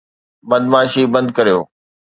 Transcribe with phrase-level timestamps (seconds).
[0.49, 1.59] بدمعاشي بند ڪريو